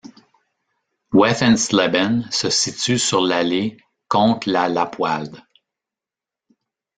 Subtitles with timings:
[1.13, 3.77] Wefensleben se situe sur l'Aller,
[4.09, 5.39] contre la Lappwald.